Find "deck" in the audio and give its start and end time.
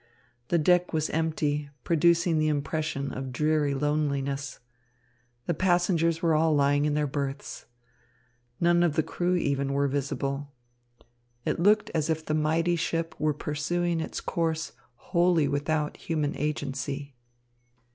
0.57-0.93